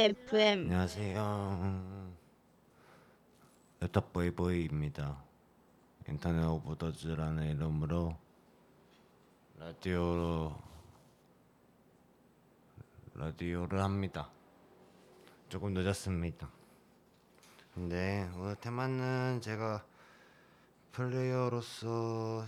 [0.00, 2.14] FM 안녕하세요.
[3.78, 5.22] 레터보이보이입니다.
[6.08, 8.16] 인터넷 오브더즈라는 이름으로
[9.58, 10.56] 라디오로
[13.14, 14.28] 라디오를 합니다.
[15.48, 16.48] 조금 늦었습니다.
[17.74, 19.84] 근데 오늘 테마는 제가
[20.90, 22.44] 플레이어로서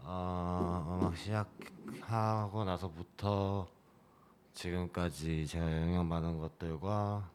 [0.00, 3.77] 어, 음악 시작하고 나서부터
[4.58, 7.30] 지금까지 제가 영향받은 것들과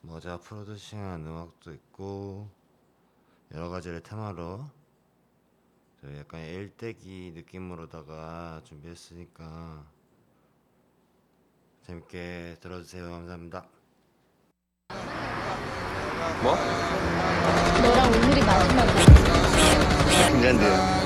[0.00, 2.48] 뭐 제가 프로듀싱한 음악도 있고
[3.52, 4.64] 여러 가지를 테마로
[6.00, 9.84] 저 약간 일대기 느낌으로다가 준비했으니까
[11.82, 13.10] 재밌게 들어주세요.
[13.10, 13.66] 감사합니다.
[16.42, 16.54] 뭐?
[17.82, 18.94] 너랑 오늘이 마지막이야.
[20.30, 21.02] 긴장돼요.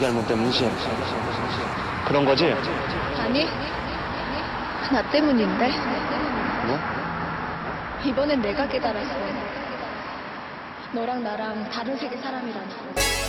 [0.00, 0.70] 마귀 할멈 때문이지.
[2.06, 2.46] 그런 거지?
[3.18, 3.44] 아니,
[4.90, 5.68] 나 때문인데.
[6.66, 6.78] 뭐?
[8.02, 9.14] 이번엔 내가 깨달았어.
[10.92, 13.19] 너랑 나랑 다른 세계 사람이라는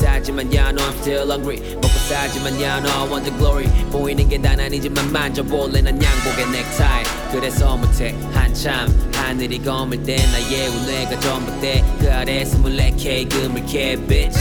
[0.00, 1.60] 살지만 야 no I'm still hungry.
[1.74, 3.66] 먹고 살지만 야 no I want the glory.
[3.90, 7.04] 보이는 게 난 아니지만 만져볼래 난 양복의 넥타이.
[7.32, 8.14] 그래서 못해.
[8.32, 11.84] 한참 하늘이 검을 때 나의 운뇌가 전봇대.
[12.00, 14.38] 그 아래 24K 그물개 bitch.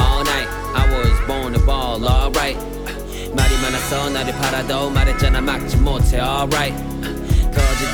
[0.00, 2.58] All night I was born to ball alright.
[3.34, 6.74] 말이 많아서 나를 팔아도 말했잖아 막지 못해 alright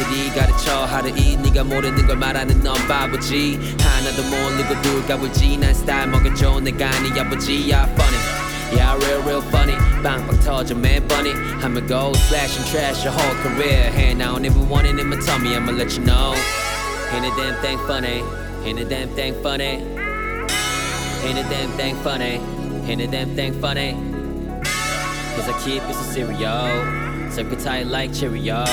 [0.02, 6.08] 거지들이 가르쳐 하루이 네가 모르는 걸 말하는 넌 바보지 하나도 모르고 둘 까불지 난 스타일
[6.08, 8.18] 먹여줘 내가 네 아버지 Yeah funny
[8.74, 11.32] Yeah real real funny 빵빵 터져 man bunny
[11.62, 14.98] I'm a go slash and trash your whole career Hand I don't even want it
[14.98, 16.34] in my tummy I'ma let you know
[17.14, 18.24] Ain't a damn thing funny
[18.66, 19.86] Ain't a damn thing funny
[21.22, 22.42] Ain't a damn thing funny
[22.90, 23.94] Ain't a damn thing funny
[25.36, 28.66] Cause I keep it so serious Circle tight like Cheerio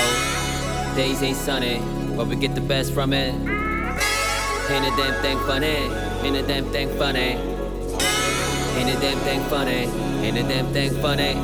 [0.99, 1.81] Days ain't sunny,
[2.17, 3.33] but we get the best from it.
[3.33, 5.77] Ain't a damn thing funny,
[6.27, 7.39] ain't a damn thing funny.
[8.75, 9.87] Ain't a damn thing funny,
[10.27, 11.35] ain't a damn thing funny.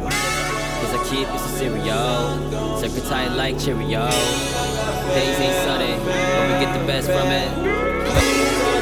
[0.00, 4.08] Cause I keep it so cereal, circle tight like Cheerio.
[4.08, 7.48] Days ain't sunny, but we get the best from it.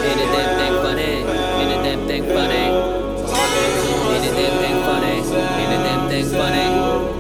[0.07, 1.15] Ain't a damn thing funny,
[1.59, 2.67] ain't a damn thing funny.
[4.15, 5.17] Ain't a damn thing funny,
[5.59, 7.12] ain't a damn thing funny.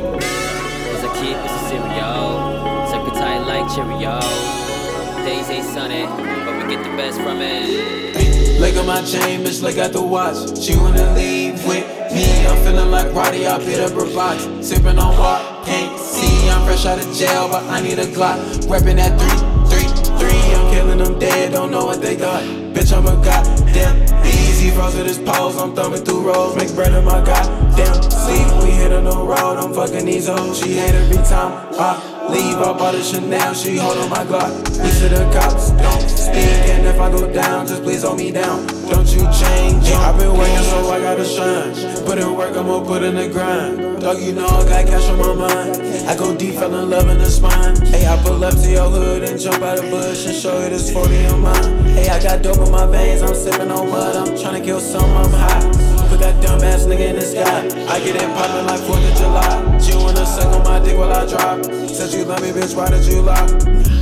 [3.22, 4.19] Tight like Cheerio.
[5.22, 6.02] Days ain't sunny,
[6.44, 8.58] but we get the best from it.
[8.58, 10.58] Look at my chain, bitch, look at the watch.
[10.58, 12.26] She wanna leave with me.
[12.46, 14.42] I'm feeling like Roddy, I beat up her body.
[14.60, 15.40] Sipping on what?
[15.64, 16.50] Can't see.
[16.50, 18.38] I'm fresh out of jail, but I need a Glock.
[18.66, 19.30] Reppin' that 3,
[19.70, 19.86] 3,
[20.18, 20.54] 3.
[20.56, 22.42] I'm killing them dead, don't know what they got.
[22.75, 24.70] Bitch, I'm a goddamn easy.
[24.70, 26.56] Froze with his pose, I'm thumbing through roads.
[26.56, 28.48] Make bread in my goddamn sleep.
[28.64, 30.58] We hit on the road, I'm fucking these hoes.
[30.58, 32.56] She hate every time I leave.
[32.56, 34.52] I bought a Chanel, she hold on my Glock.
[34.82, 36.62] We to the cops, don't speak.
[36.70, 38.66] And if I go down, just please hold me down.
[38.88, 39.90] Don't you change.
[39.90, 41.72] I've been working, so I gotta shine.
[42.06, 44.00] Put in work, I'ma put in the grind.
[44.00, 45.82] Dog, you know I got cash on my mind.
[46.08, 47.76] I go deep, fell in love in the spine.
[47.86, 50.70] Hey, I pull up to your hood and jump out of bush and show you
[50.70, 51.84] this 40 on mine.
[51.84, 54.16] Hey, I got dope in my veins, I'm sipping on mud.
[54.16, 55.91] I'm tryna kill some, I'm high.
[56.22, 57.66] That dumb ass nigga in the sky.
[57.90, 59.78] I get it poppin' like 4th of July.
[59.78, 61.64] She wanna suck on my dick while I drop.
[61.90, 63.48] Said you love me, bitch, why did you lie?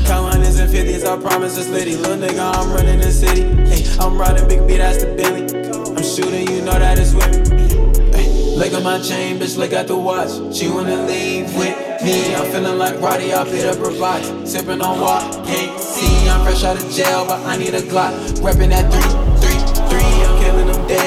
[0.06, 1.96] Hundreds and fifties, I promise it's litty.
[1.96, 3.42] Little nigga, I'm running the city.
[3.64, 5.48] Hey, I'm riding big beat, that's the Billy.
[5.96, 8.56] I'm shooting, you know that it's with me.
[8.56, 10.54] Look at my chain, bitch, look at the watch.
[10.54, 12.34] She wanna leave with me.
[12.34, 14.28] I'm feeling like Roddy, I beat up her box.
[14.44, 15.22] Sipping on what?
[15.46, 16.28] Can't see.
[16.28, 18.12] I'm fresh out of jail, but I need a Glock.
[18.44, 19.19] Reppin' that 3, 3, 3.
[19.19, 19.19] I'm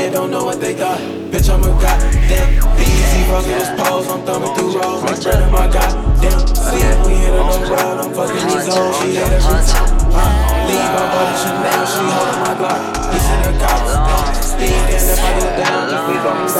[0.03, 0.99] they don't know what they thought.
[1.31, 4.03] Bitch, I'm a goddamn BZ fucking his pose.
[4.11, 4.99] I'm thumbing through rolls.
[4.99, 5.15] I'm
[5.47, 6.99] my goddamn scene.
[7.07, 8.03] We hit another round.
[8.03, 8.99] I'm fucking these old.
[8.99, 10.11] She had a routine.
[10.11, 10.67] Huh?
[10.67, 11.87] Leave, I bought a Chanel.
[11.87, 12.83] She holdin' my block.
[13.15, 14.43] This in her cops.
[14.43, 16.51] Speed, and if I go down, just leave on me.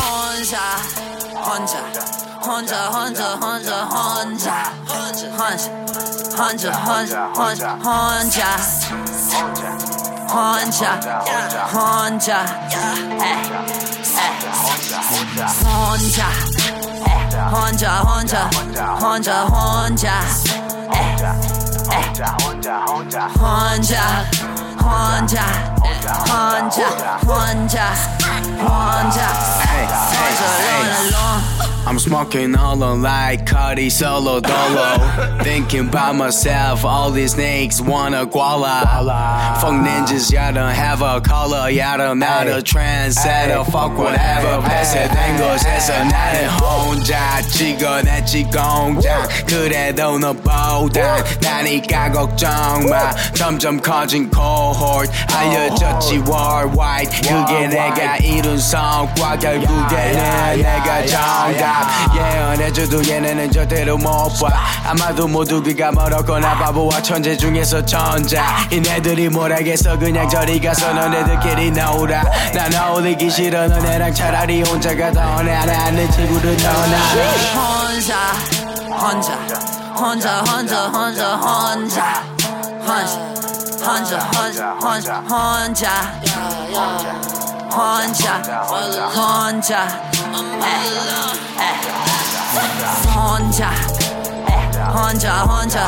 [0.00, 0.64] Honja,
[1.44, 2.24] Honja.
[2.44, 4.56] Honda, Honda, Honda, Honda,
[4.88, 5.68] Honda, Honda,
[6.36, 10.03] Honda, Honda, Honda, Honda.
[10.24, 11.74] Eh, eh.
[11.74, 12.40] Eh, Honja,
[15.74, 16.28] Honja,
[17.50, 18.42] Honja, Honja,
[19.00, 20.16] Honja, Honja,
[22.40, 24.04] Honja, Honja, Honja,
[24.78, 25.73] Honja.
[31.86, 34.98] I'm smoking hollow like Cudi Solo Dolo.
[35.42, 38.80] Thinking by myself, all these snakes wanna guala.
[39.60, 43.64] Fuck ninjas, y'all don't have a color, y'all don't not a trendsetter.
[43.70, 47.02] Fuck whatever, pass it, angles, that's a night at home.
[47.04, 49.00] Ja, chica, that she gone.
[49.02, 53.12] Ja, 그래도 너 보다 나니까 걱정 마.
[53.34, 55.10] 점점 커진 cohort.
[55.28, 57.20] 알려줘 졌지 worldwide.
[57.22, 62.14] 그게 내가 이룬 성과, 결국에는 내가 정답.
[62.14, 64.48] 예언해줘도 얘네는 절대로 못봐.
[64.86, 69.98] 아마도 모두 귀가 멀었거나 바보와 천재 중에서 천자 이네들이 뭘 알겠어?
[69.98, 73.68] 그냥 저리 가서 너네들끼리 놀아 난 어울리기 싫어.
[73.68, 76.96] 너네랑 차라리 혼자가 더 나는 친구를 떠나
[77.54, 78.16] 혼자
[78.90, 79.34] 혼자
[79.96, 82.24] 혼자 혼자 혼자 혼자.
[82.86, 83.33] 혼자
[83.84, 85.94] Honja, Honja, Honja,
[87.70, 89.80] Honja, Honja, Honja,
[93.14, 93.72] Honja,
[95.44, 95.82] Honja,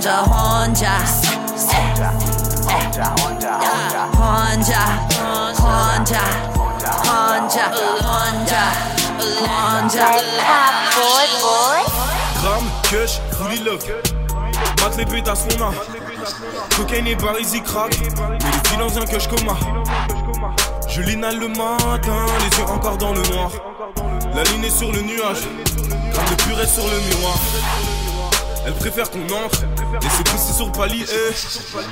[0.00, 0.94] Honja, Honja,
[5.50, 6.24] Honja,
[6.90, 8.64] Honja, Honja,
[9.44, 10.08] Honja,
[12.40, 13.82] Gramme, kush, goeie look.
[14.80, 16.09] Maak les pétasses, on a.
[16.76, 17.96] Cocaine et Parisi crack.
[18.00, 19.56] Mais filles dans un cush coma.
[20.88, 23.50] Je l'inhale le matin, les yeux encore dans le noir.
[24.34, 25.48] La ligne est sur le nuage.
[26.12, 27.38] Gramme de purée sur le miroir.
[28.66, 29.62] Elle préfère qu'on entre,
[30.02, 31.04] laisser pousser sur le palier.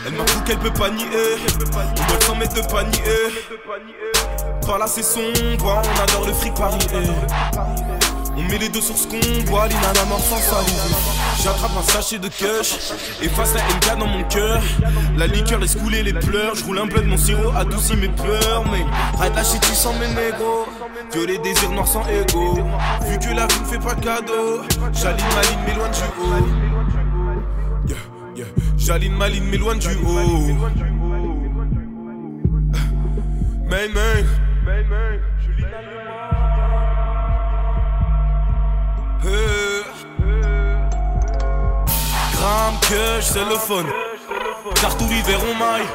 [0.07, 1.07] Elle m'avoue qu'elle peut pas nier.
[1.07, 3.03] On doit sans mettre de panier.
[4.67, 6.79] Par là c'est sombre, on adore le fric Paris.
[8.37, 11.18] On met les deux sur ce qu'on boit, l'inana mort sans saliver.
[11.43, 12.93] J'attrape un sachet de kush,
[13.23, 14.61] efface la NK dans mon cœur.
[15.17, 16.57] La liqueur laisse couler les pleurs.
[16.57, 18.65] Je roule un bleu de mon sirop, adoucit mes pleurs.
[18.71, 18.85] Mais
[19.19, 20.67] arrête la shit sans mes négros.
[21.13, 22.59] Violer des désirs noirs sans ego.
[23.07, 26.47] Vu que la vie ne fait pas cadeau, j'aligne ma ligne, m'éloigne du haut.
[28.37, 28.47] Yeah.
[28.77, 30.55] J'aligne ma ligne, m'éloigne du haut.
[33.69, 34.25] Main, main.
[34.65, 35.99] Je l'inhale le
[39.29, 39.58] Euh.
[42.39, 43.85] Gramme que le fun.
[44.81, 45.87] Car tout l'hiver on maille.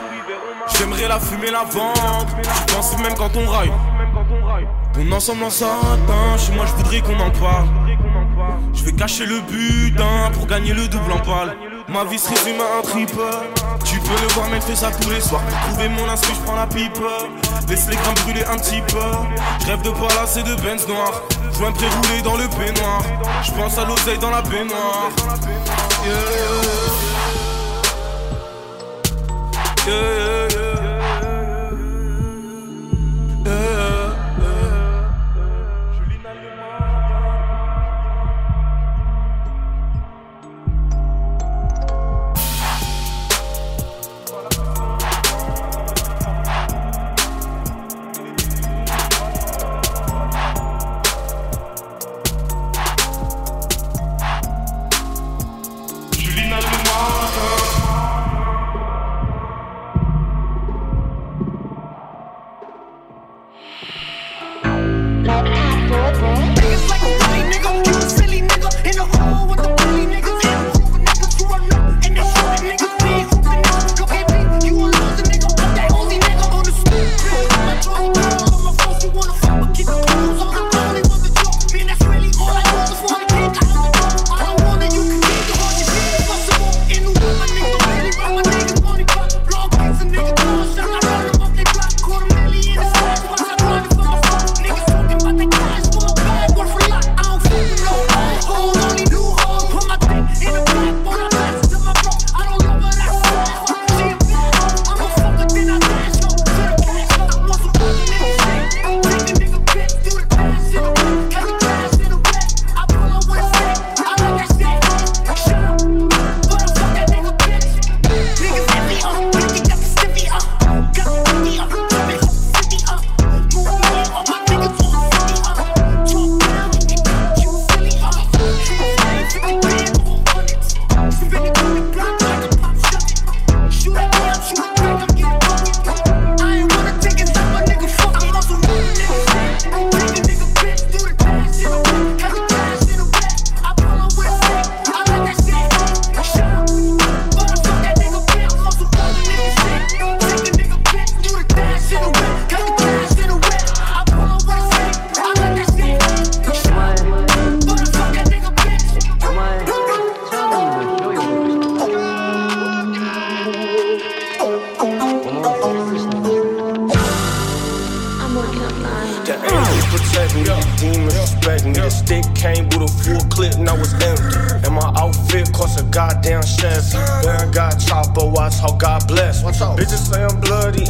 [0.78, 2.28] J'aimerais la fumer, la vendre.
[2.44, 3.72] Je pense même quand on raille.
[5.00, 6.38] On ensemble en satin.
[6.38, 7.68] Chez moi, je voudrais qu'on en parle.
[8.74, 11.56] Je vais cacher le butin pour gagner le double en balle.
[11.90, 13.22] Ma vie se résume à un triple.
[13.84, 15.42] Tu peux le voir, mec, fais ça tous les soirs.
[15.42, 16.98] Pour trouver mon inscrit, je prends la pipe.
[17.68, 19.00] Laisse les grammes brûler un petit peu.
[19.62, 21.22] Je rêve de palace et de Benz noir.
[21.58, 23.02] Joint pré-roulé dans le peignoir.
[23.44, 25.10] Je pense à l'oseille dans la baignoire.
[29.86, 29.92] Yeah.
[29.94, 30.43] Yeah.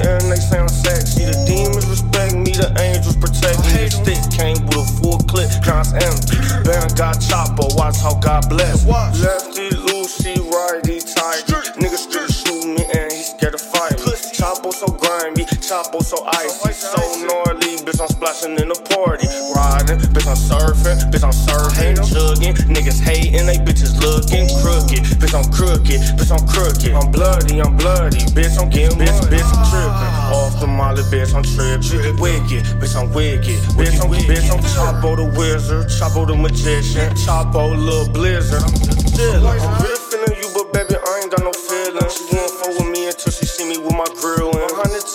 [0.05, 1.25] And they sound sexy.
[1.25, 3.87] The demons respect me, the angels protect me.
[3.87, 6.37] The stick came with a full clip, it's empty.
[6.69, 8.85] I got chopper, watch how God bless.
[8.85, 11.53] Lefty, loosey, righty, tighty.
[11.79, 14.13] Niggas still shoot me and he scared to fight me.
[14.35, 17.42] Chapo so grimy, Chapo so icy, so gnarly.
[17.93, 19.29] Bitch, I'm splashing in the party.
[19.53, 22.55] Riding, bitch, I'm surfing, bitch, I'm surfing, chugging.
[22.65, 25.05] Niggas hating, they bitches looking crooked.
[25.21, 26.89] Bitch, I'm crooked, bitch, I'm crooked.
[26.89, 30.13] I'm bloody, I'm bloody, bitch, I'm getting bitch, bitch, I'm tripping.
[30.33, 32.17] Off the molly, bitch, I'm tripping.
[32.17, 33.61] Wicked, bitch, I'm wicked.
[33.77, 38.63] Bitch, I'm, bitch, I'm Chapo the wizard, Chapo the magician, Chapo little blizzard.
[38.63, 40.02] I'm just chillin'.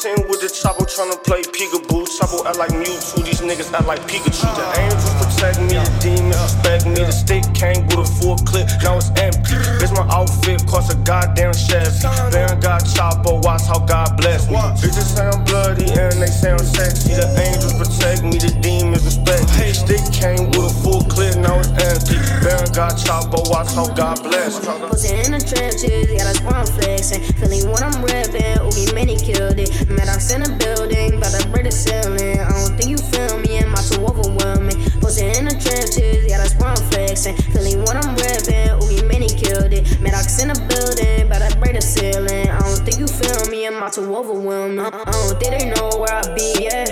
[0.01, 2.07] 10 with the chopper trying to play peekaboo.
[2.17, 3.18] Chopper act like Mewtwo
[3.49, 4.45] niggas act like Pikachu.
[4.45, 7.01] The angels protect me, the demons respect me.
[7.01, 9.57] The stick came with a full clip, now it's empty.
[9.81, 11.89] Bitch, my outfit cost a goddamn Chevy.
[12.29, 14.61] Then I got Chapo, watch how God bless me.
[14.77, 17.17] Bitches say I'm bloody and they say I'm sexy.
[17.17, 19.73] The angels protect me, the demons respect me.
[19.73, 22.21] Stick came with a full clip, now it's empty.
[22.45, 24.69] Baron I got Chapo, watch how God bless me.
[24.93, 27.25] Posted in the trenches, yeah, that's where I'm flexing.
[27.41, 29.71] Feeling what I'm repping, Oogie Many killed it.
[29.89, 32.41] Maddox in a building, about to break the ceiling.
[32.41, 34.77] I don't think you feel me, am I too overwhelming?
[35.01, 37.37] Posted in the trenches, yeah, that's where I'm flexing.
[37.53, 40.01] Feeling what I'm repping, Oogie Many killed it.
[40.01, 42.49] Maddox in the building, about to break the ceiling.
[42.49, 44.81] I don't think you feel me, am I too overwhelming?
[44.81, 46.85] I I don't think they know where I be, yeah.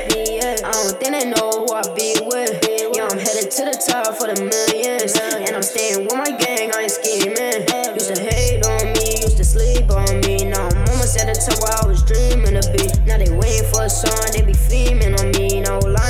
[0.67, 2.59] I don't think they know who I be with.
[2.95, 5.15] Yeah, I'm headed to the top for the millions.
[5.17, 7.67] And I'm staying with my gang, I ain't scheming.
[7.95, 10.49] Used to hate on me, used to sleep on me.
[10.49, 12.88] Now I'm almost at the top where I was dreaming to be.
[13.07, 15.46] Now they waiting for a song, they be feaming on me.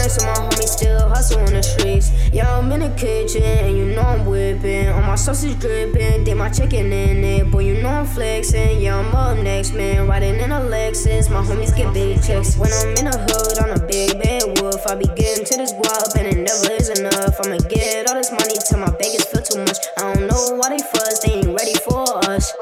[0.06, 2.12] Lying, so my homies still hustle in the streets.
[2.32, 4.88] Yeah, I'm in the kitchen, and you know I'm whipping.
[4.88, 7.50] All my sausage dripping, did my chicken in it.
[7.50, 8.80] Boy, you know I'm flexing.
[8.80, 10.06] Yeah, I'm up next, man.
[10.06, 12.56] Riding in a Lexus, my homies get big checks.
[12.56, 14.86] When I'm in the hood, on a big bad wolf.
[14.86, 17.40] I be getting to this guap, and it never is enough.
[17.44, 19.78] I'ma get all this money till my beggars feel too much.
[19.98, 22.52] I don't know why they fuss, they ain't ready for us.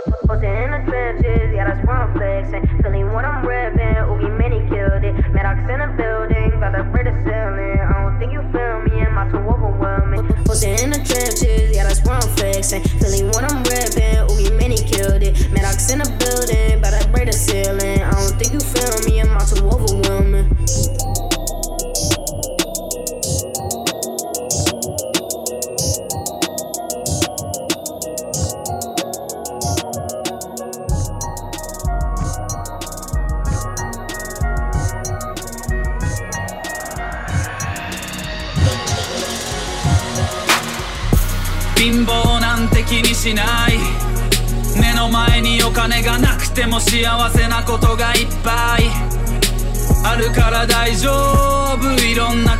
[0.44, 2.68] Posted in the trenches, yeah, that's where I'm flexing.
[2.82, 5.14] Feeling what I'm repping, Oogie Many killed it.
[5.32, 7.80] Maddox in the building, about to break the ceiling.
[7.80, 10.28] I don't think you feel me, am I too overwhelming?
[10.44, 12.84] Posted in the trenches, yeah, that's where I'm flexing.
[13.00, 15.32] Feeling what I'm repping, Oogie Many killed it.
[15.50, 18.04] Maddox in the building, about to break the ceiling.
[18.04, 19.84] I don't think you feel me, am I too overwhelming?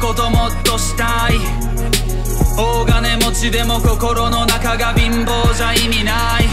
[0.04, 1.38] こともっとしたい。
[2.58, 6.46] 大金持ちでも心の中が貧乏じゃ意味ない。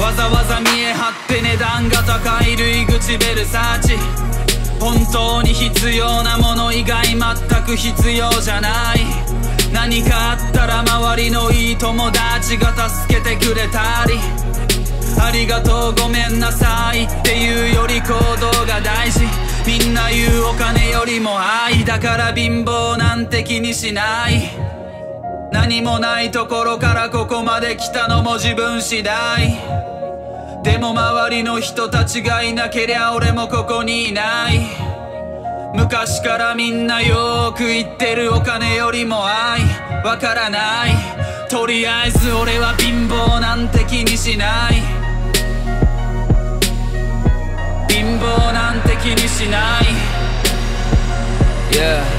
[0.00, 3.96] わざわざ見え張って値段が高い類口ベルサーチ。
[4.78, 7.18] 本当に必要なもの以外全
[7.64, 9.00] く必要じゃない。
[9.72, 14.14] 何かあったら周りのいい友達が助けてくれたり。
[15.20, 19.47] ありがとうごめんなさいっていうより行動が大事。
[19.68, 24.50] みんな言うお金よりも愛だから貧乏なんて気にしない。
[25.52, 29.58] 何もないところからここまで来たのも自分次第。
[30.62, 34.58] でも周りの人たちがいなけりゃ俺もここにいない。
[35.74, 39.60] 昔からみんなよく言ってるお金よりも愛。
[40.02, 40.92] わからない。
[41.50, 44.76] とりあえず俺は貧乏なんて気にしない。
[47.90, 48.67] 貧乏なんて
[49.07, 49.83] 気にしない
[51.71, 52.16] Yeah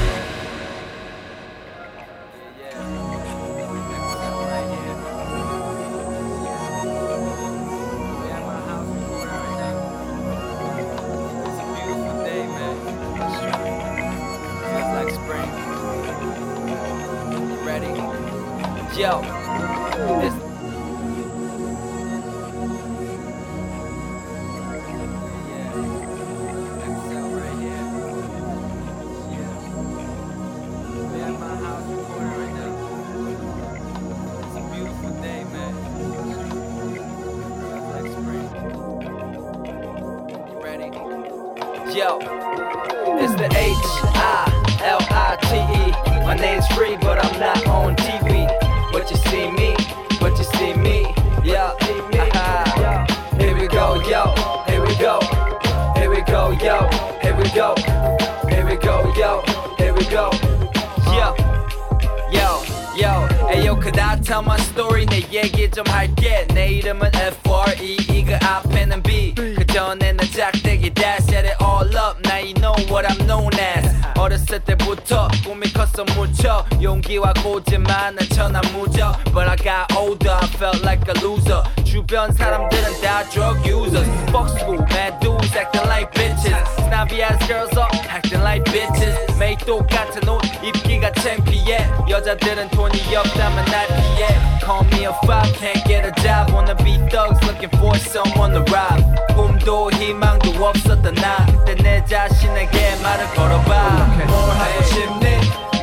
[64.29, 69.65] tell my story 내 얘기 좀 할게 내 이름은 F-R-E E 그 앞에는 B 그
[69.65, 74.59] 전에는 짝대기 dash set it all up now you know what I'm known as 어렸을
[74.59, 81.03] 때부터 꿈이 컸어 무척 용기와 고집만은 천하 무적 But I got older I felt like
[81.07, 87.21] a loser 주변 사람들은 다 drug users Fuck school mad dudes acting like bitches Snobby
[87.23, 90.88] ass girls all acting like bitches 매일 똑같은 옷 입기가
[91.22, 94.26] 창피해 여자들은 돈이 없다면 날 피해
[94.60, 98.64] Call me a foul can't get a job Wanna be thugs looking for someone to
[98.72, 99.04] rob
[99.34, 105.79] 꿈도 희망도 없었던 나 그때 내 자신에게 말을 걸어봐 뭘 하고 싶니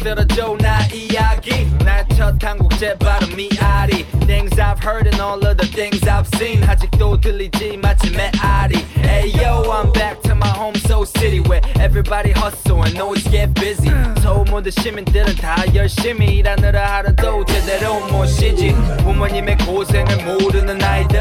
[0.00, 6.02] 들어줘 나 이야기 날첫 한국제 발음 미아리 Things I've heard and all of the things
[6.08, 11.40] I've seen 아직도 들리지 마치 메아리 Hey yo I'm back to my home so city
[11.40, 18.00] Where everybody hustle and always get busy 서울 모든 시민들은 다 열심히 일하느라 하루도 제대로
[18.08, 21.20] 못 쉬지 부모님의 고생을 모르는 아이들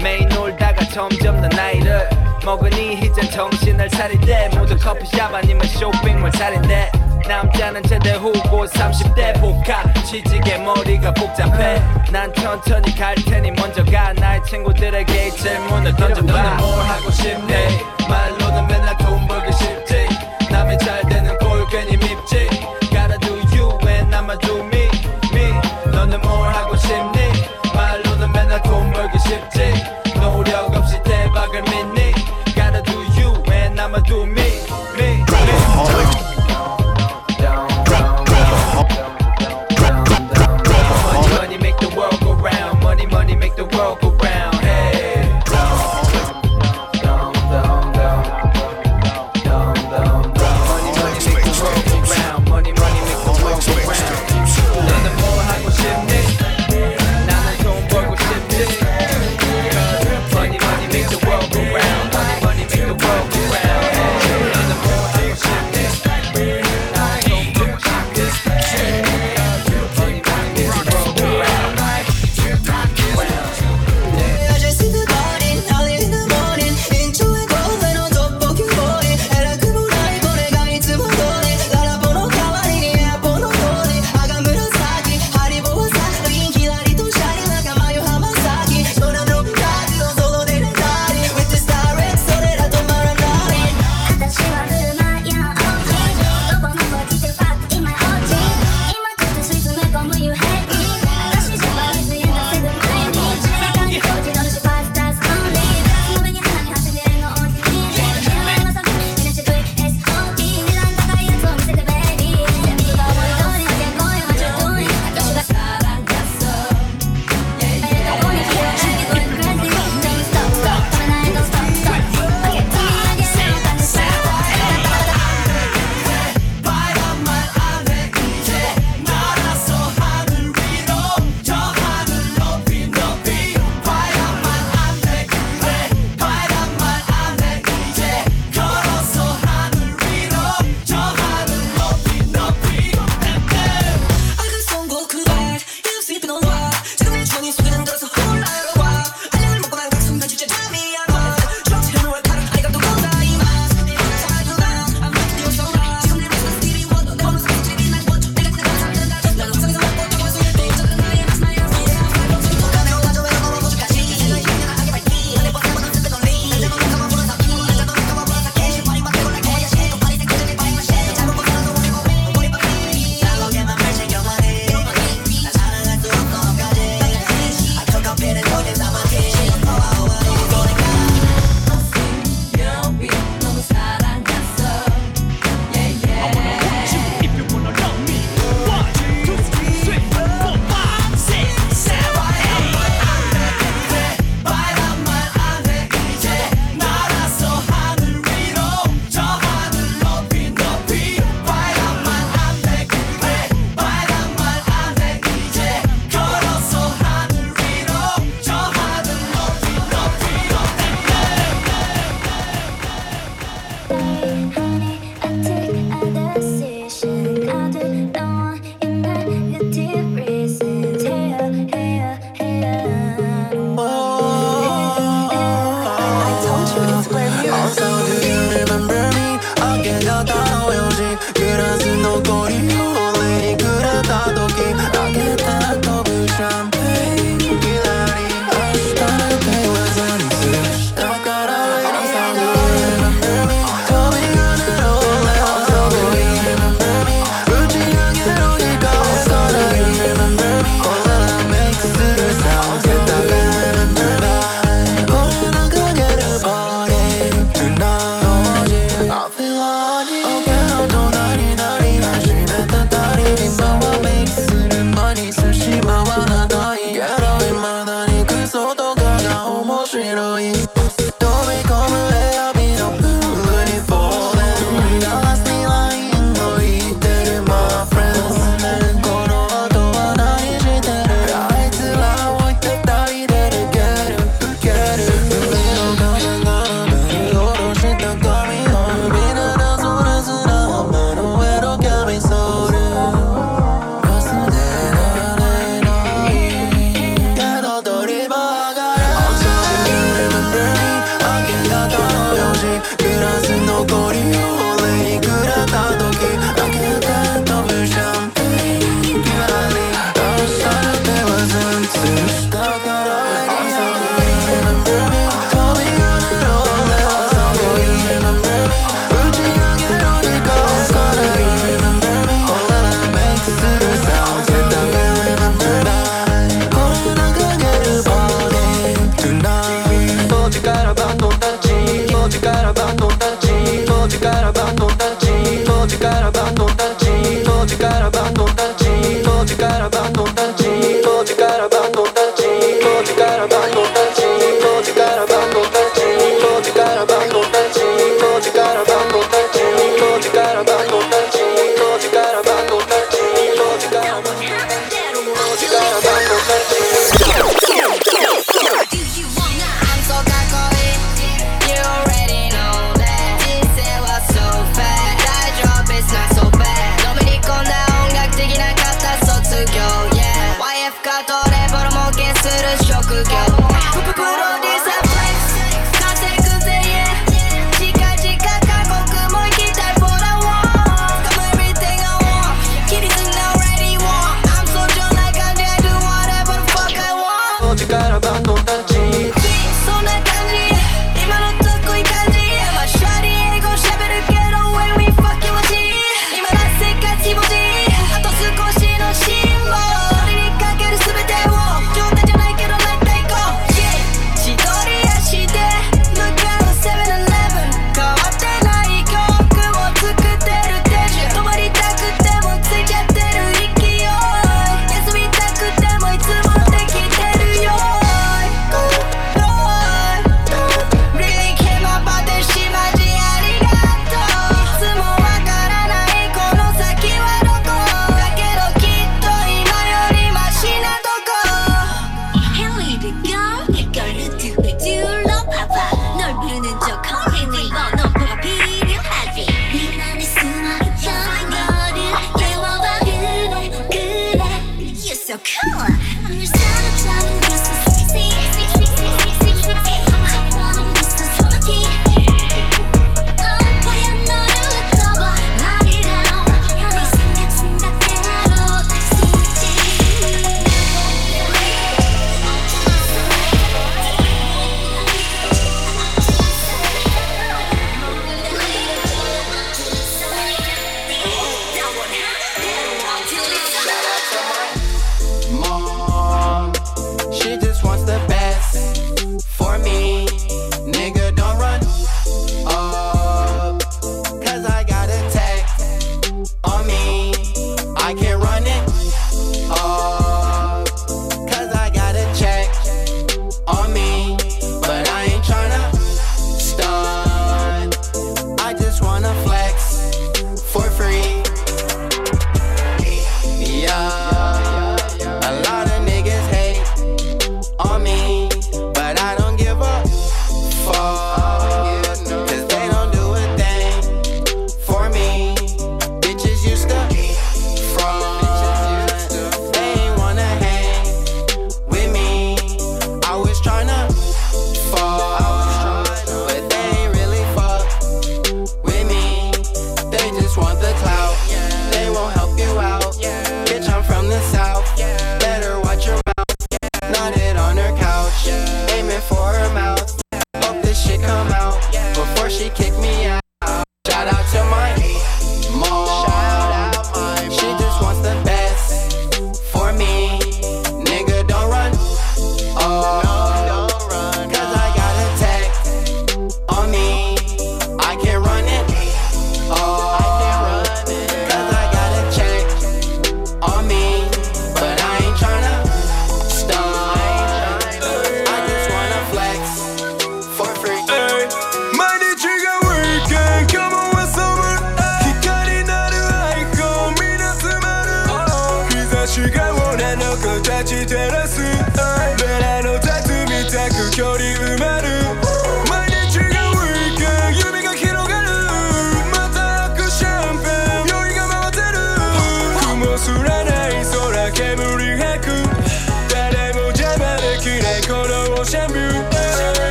[0.00, 2.08] 매일 놀다가 점점 더 나이를
[2.45, 3.89] 먹으니 이젠 정신을
[4.25, 6.91] 때 모두 커피숍 아니면 쇼핑몰 차린대.
[7.27, 11.81] 남자는 제대 후고 30대 복합 취직에 머리가 복잡해.
[12.11, 14.13] 난 천천히 갈 테니 먼저 가.
[14.13, 16.31] 나의 친구들에게 이 질문을 던져봐.
[16.31, 17.53] 너는 뭘 하고 싶니?
[18.09, 20.07] 말로는 맨날 돈 벌기 쉽지.
[20.51, 21.95] 남이 잘 되는 꼴 괜히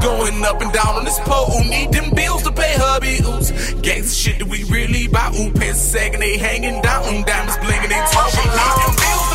[0.00, 1.62] going up and down on this pole.
[1.64, 3.52] Need them bills to pay her bills.
[3.82, 5.30] Gangsta shit that we really buy.
[5.38, 8.50] Ooh, pants sagging, they hanging down, diamonds blinking, they talking.
[8.50, 9.29] Need them bills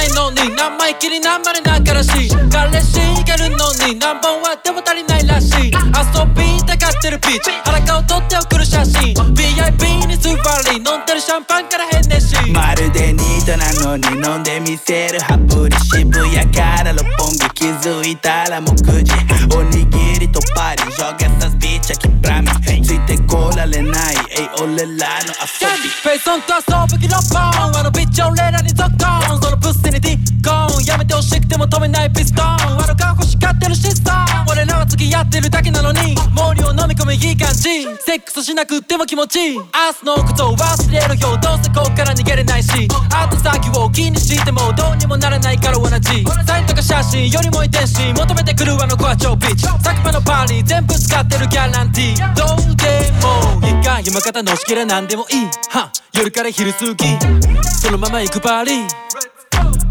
[0.00, 2.30] ないのに何枚きり何までなからしい。
[2.50, 5.66] 彼氏がいるのに何本はでも足りないらしい。
[5.68, 7.50] 遊びたがってるビーチ。
[7.64, 9.12] 裸を撮って送る写真。
[9.34, 10.30] VIP に座
[10.70, 12.34] り飲んでるシャンパンから変ねし。
[12.50, 19.12] まるでニートなのに飲んでみせるハプリ渋谷から六本木気づいたらもう9時
[19.54, 22.50] おにぎりとパリ Joga essas bitch aqui pra mim
[22.82, 24.14] ついてこられない。
[24.36, 25.88] えい俺らの遊び。
[25.88, 27.70] フェイソンと遊ぶ気のポン
[31.70, 32.46] 止めないピストン。
[32.46, 34.14] あの顔欲しがってるシストン
[34.50, 37.84] 俺らは付き合ってるだけなのに森を飲み込むいい感じ。
[38.02, 39.56] セックスしなくても気持ちいい。
[39.56, 42.88] 明日のことを忘れろよどうせこっから逃げれないし。
[43.10, 46.24] 後先を気にしてもどうにもならないから同じ。
[46.46, 49.66] サインとか写真よりも遺伝子求めてくるあの子は超ビッチ。
[49.80, 52.34] 昨晩のパーリー全部使ってるギャランティー。
[52.34, 54.00] どうでもいいか。
[54.00, 55.46] 山形のしきら何でもいい。
[55.70, 57.18] は夜から昼過ぎ。
[57.62, 58.88] そのまま行くパーリー。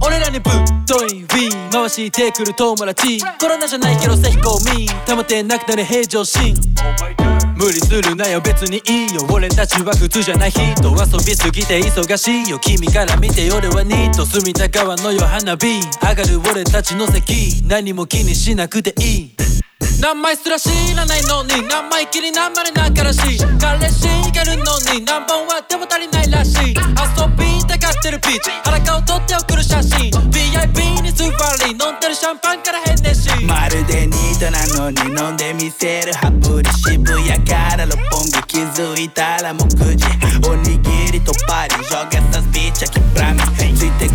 [0.01, 0.53] 俺らにぶっ
[0.87, 3.19] といウィー回してくる友達。
[3.39, 6.55] コロナじゃないけどせひこみ溜まってなくなる平常心。
[7.55, 9.27] 無理するなよ別にいいよ。
[9.29, 10.71] 俺たちは普通じゃない人遊
[11.25, 12.59] びすぎて忙しいよ。
[12.59, 15.81] 君から見て俺はニート隅田川のよ花火。
[16.01, 17.61] 上がる俺たちの席。
[17.65, 19.48] 何も気にしなくていい。
[20.01, 23.37] 何枚すら知らないのに何枚きり何までなからしい。
[23.59, 26.69] 彼氏がいるのに何本はでも足りないらしい。
[26.69, 26.73] 遊
[27.35, 28.49] びたがってるビーチ。
[28.63, 30.09] 裸を撮って送る写真。
[30.31, 33.29] VIP に座り飲んでるシャンパンから変ねし。
[33.43, 40.05] まるでニートなのに飲んでみせるハプリ渋谷から六本木気づいたらもう9時
[40.47, 41.75] おにぎりとパリ。
[41.89, 43.43] Joga essas bitch aqui pra mim
[43.75, 44.07] ついて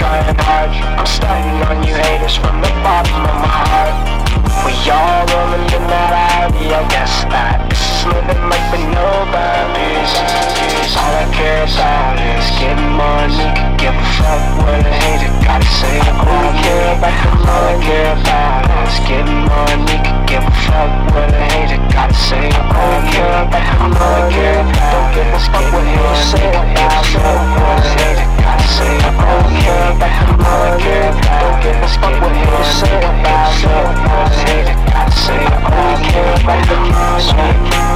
[0.00, 3.96] trying hard I'm stunting on you haters from the bottom of my heart.
[4.64, 7.69] We all rolling in that Audi, I guess that
[8.00, 10.12] Living like with no boundaries
[10.96, 16.00] All I care about is getting money give a fuck what a hater gotta say.
[16.00, 17.12] All I care about
[17.44, 22.48] All I care about is getting money give a fuck what a hater gotta say.
[22.72, 23.68] All I care about
[24.00, 25.68] All I care about don't give a fuck
[26.24, 26.80] say about me
[27.60, 28.96] What a hater gotta say.
[29.12, 32.96] All I care about All I care about don't give a fuck what haters say
[32.96, 33.68] about me
[34.08, 35.44] What a hater gotta say.
[35.68, 37.00] All I care about money.
[37.40, 37.89] I know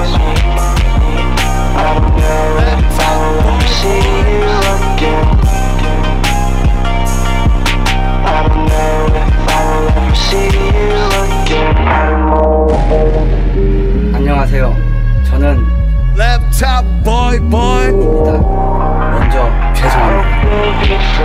[14.14, 14.74] 안녕하세요.
[15.24, 15.64] 저는
[16.16, 18.32] 랩탑 보이 보이입니다.
[19.12, 21.24] 먼저 죄송합니다.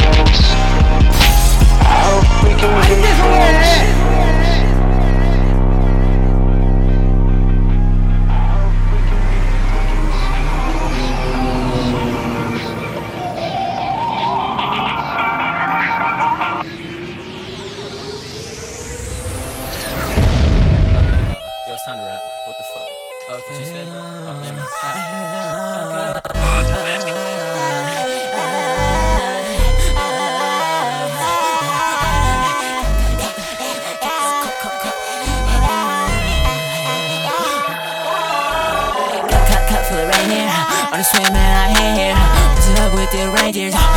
[41.00, 42.12] The swim and I hate here.
[42.12, 43.72] What's it up with the reindeers?
[43.72, 43.88] Cut,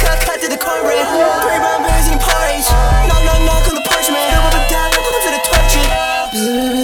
[0.00, 1.04] cut, cut to the cornbread.
[1.44, 2.64] Three brown bears eating porridge.
[3.04, 4.24] Knock, knock, knock on the parchment.
[4.32, 5.84] Double the down, welcome to the torture.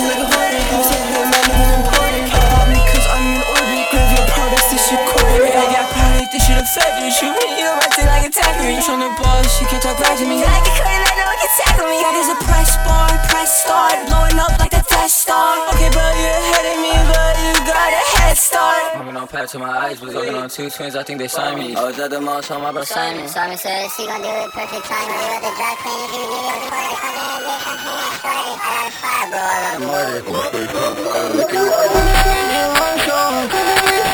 [0.05, 0.69] Like a hornet.
[0.69, 2.29] You say that my niggas important.
[2.29, 3.89] About me cause I'm in orbit.
[3.89, 5.01] Graveyard products, this shit.
[5.01, 7.33] I got product, this shit affected you.
[7.57, 8.69] You know my thing like a tacker.
[8.69, 10.45] You on the ball, she can't talk back to me.
[10.45, 12.05] Like a cutting, I know I can tackle me.
[12.05, 13.97] God is a press bar, press start.
[14.13, 15.69] Blowing up like the Death Star.
[15.73, 18.93] Okay, bro, you're ahead of me, but you got a head start.
[18.95, 21.59] Smoking on pat to my eyes, was looking on two twins, I think they signed
[21.59, 21.75] me.
[21.75, 23.29] I was at the mall, saw my bro Simon.
[23.29, 25.15] Simon says she gon' do it perfect timing.
[25.15, 27.59] You at the dry clean, you can get it before they come in and get
[27.65, 28.59] something started.
[28.61, 30.35] I got a fire, bro.
[30.35, 31.11] I got a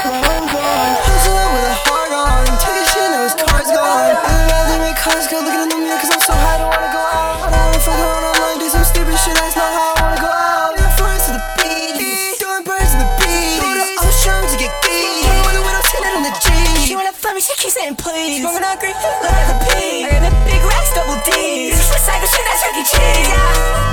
[0.07, 0.36] Murder.
[17.87, 18.41] Keep saying please.
[18.41, 20.05] Smoking on green, look like a pig.
[20.05, 21.71] I got that big racks, double D's.
[21.71, 22.83] This is recycle shit, that's Chuck E.
[22.83, 23.29] Cheese.
[23.29, 23.87] Yeah.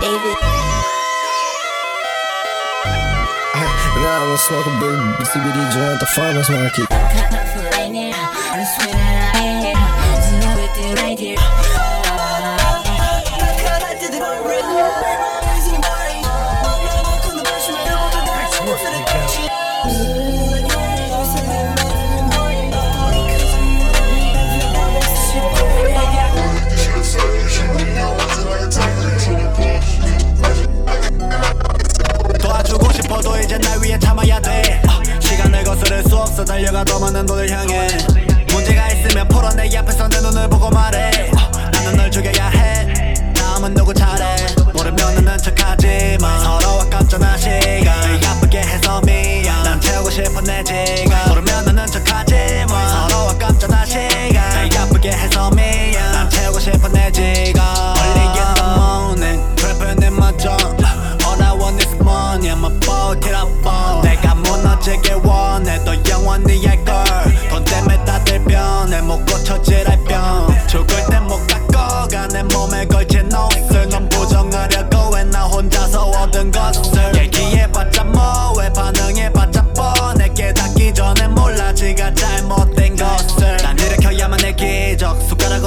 [0.00, 0.36] David.
[3.94, 4.98] Now I'm gonna smoke a big
[5.28, 6.88] CBD joint at the farmer's market.
[36.34, 37.86] 없어 달려가 더 많은 돈을 향해.
[38.50, 41.30] 문제가 있으면 풀어 내 앞에서 내 눈을 보고 말해.
[41.30, 43.14] 어, 나는 널 죽여야 해.
[43.36, 44.24] 다음은 누구 차례
[44.72, 48.24] 모르면 웃는 척하지만 서로 아깝잖아 시간.
[48.24, 49.62] 아프게 해서 미안.
[49.62, 51.03] 난 채우고 싶은 내지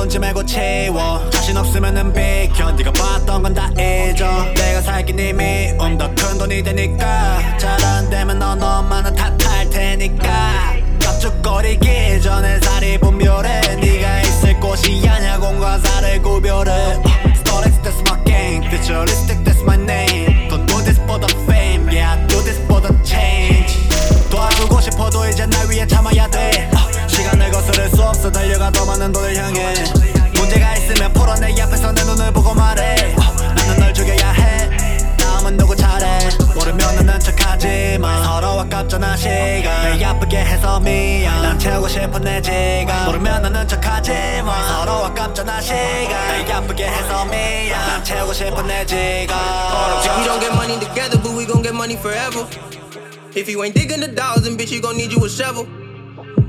[0.08, 1.30] 얹지 말고 치워.
[1.32, 2.72] 자신 없으면은 비켜.
[2.72, 4.46] 네가 봤던 건 다 잊어.
[4.54, 7.58] 내가 살긴 이미 음더큰 돈이 되니까.
[7.58, 10.76] 잘 안 되면 넌 엄마는 탓할 테니까.
[11.04, 13.76] 깝죽거리기 전에 살이 분별해.
[13.82, 16.72] 네가 있을 곳이 아냐 공과 사를 구별해.
[17.36, 18.64] Storex that's my game.
[18.70, 20.07] Futuristic that's my name
[28.28, 29.74] 없어 달려가 더 많은 돈을 향해.
[30.36, 33.16] 문제가 있으면 풀어 내 앞에서 내 눈을 보고 말해.
[33.16, 34.70] 어, 나는 널 죽여야 해.
[35.18, 36.30] 다음은 누구 차례?
[36.54, 39.98] 모르면 웃는 척하지만 서로 아깝잖아 시간.
[39.98, 41.42] 내 아프게 해서 미안.
[41.42, 43.06] 난 채우고 싶은 내 지갑.
[43.06, 46.46] 모르면 웃는 척하지만 서로 아깝잖아 시간.
[46.46, 47.88] 내 아프게 해서 미안.
[47.88, 50.18] 난 채우고 싶은 내 지갑.
[50.18, 52.46] We don't get money together, but we gon' get money forever.
[53.36, 55.87] If you ain't digging the dollars, bitch, you gon' need you a shovel.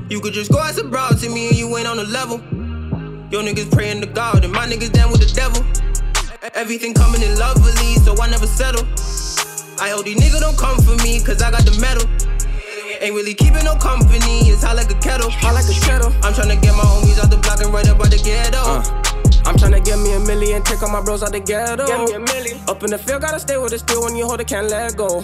[0.09, 2.39] You could just go ask a broad to me and you ain't on the level.
[3.29, 5.61] Your niggas praying to God, and my niggas down with the devil.
[6.55, 8.81] Everything coming in lovely, so I never settle.
[9.79, 12.09] I hope these niggas don't come for me, cause I got the metal.
[13.01, 15.29] Ain't really keeping no company, it's hot like a kettle.
[15.29, 16.11] Hot like a kettle.
[16.25, 18.57] I'm tryna get my homies out the block and right up out the ghetto.
[18.57, 19.08] Uh.
[19.45, 21.85] I'm tryna get me a million, take all my bros out the ghetto.
[21.85, 22.59] Get me a million.
[22.67, 24.95] Up in the field, gotta stay with it still when you hold it, can't let
[24.95, 25.23] go.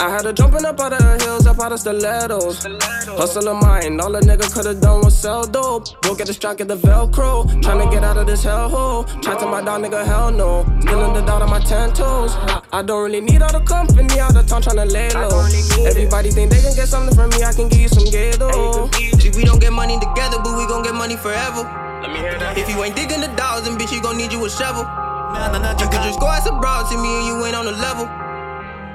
[0.00, 2.64] I had to jumping up out of the hills, up out of stilettos.
[3.06, 6.00] Hustle of mine, all a nigga could've done was sell dope.
[6.02, 7.46] Go get the strike at the Velcro.
[7.62, 9.06] Tryna get out of this hellhole.
[9.22, 10.64] Try to my dog, nigga, hell no.
[10.80, 12.32] Still in the doubt on my ten toes.
[12.34, 15.44] I, I don't really need all the company out the town tryna lay low.
[15.86, 18.88] Everybody think they can get something from me, I can give you some gay though.
[19.18, 21.87] See, we don't get money together, but we gon' get money forever.
[22.02, 24.84] If you ain't digging the dollars, then bitch, you gon' need you a shovel.
[24.84, 27.56] Nah, nah, nah, You could just go ask a broad to me and you ain't
[27.56, 28.06] on the level.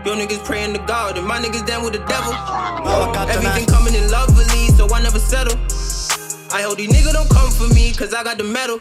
[0.06, 2.34] Your niggas praying to God, and my niggas down with the devil.
[3.30, 5.56] Everything coming in lovely, so I never settle.
[6.52, 8.80] I hope these niggas don't come for me, cause I got the metal.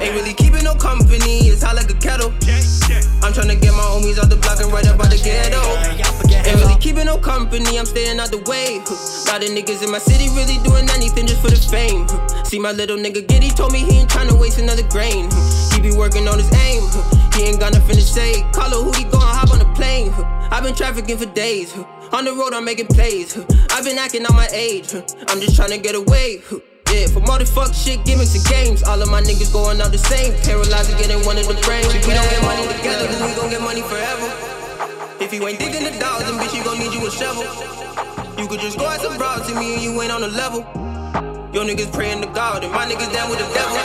[0.00, 2.30] Ain't really keeping no company, it's hot like a kettle.
[3.22, 6.29] I'm tryna get my homies out the block and right up out the ghetto.
[6.46, 8.78] Ain't really keeping no company, I'm staying out the way.
[9.28, 12.08] Lot of niggas in my city really doing anything just for the fame.
[12.44, 15.28] See my little nigga Giddy told me he ain't tryna waste another grain.
[15.72, 16.82] He be working on his aim,
[17.34, 18.42] he ain't got nothing to say.
[18.52, 20.12] Call her who he gon' hop on the plane.
[20.50, 21.74] I've been trafficking for days.
[22.12, 23.38] On the road, I'm making plays.
[23.70, 24.92] I've been acting on my age.
[25.28, 26.42] I'm just tryna get away.
[26.90, 28.82] Yeah, for motherfuck shit, gimmicks and games.
[28.82, 30.34] All of my niggas going out the same.
[30.42, 31.86] Paralyzed getting one of the brains.
[31.94, 34.59] We don't get money together, but we gon' get money forever.
[35.20, 37.44] If you ain't digging the dollars, then bitch, you gon' need you a shovel.
[38.40, 40.60] You could just go ask some broad to me and you ain't on the level.
[41.52, 43.76] Your niggas praying to God, and my niggas down with the devil.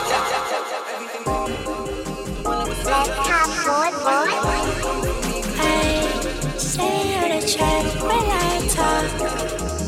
[6.57, 9.11] Stay on the track when I talk,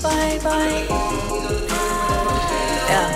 [0.03, 0.73] boy, boy.
[2.91, 3.07] Yeah,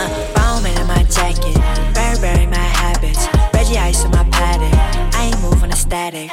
[0.00, 1.56] uh, Bowman in my jacket,
[1.94, 5.14] Burberry my habits, Reggie ice in my paddock.
[5.14, 6.30] I ain't moving a static